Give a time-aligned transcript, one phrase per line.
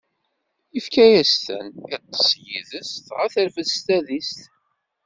[0.77, 4.41] Ifka-as-ten, iṭṭeṣ yid-s, dɣa terfed s tadist.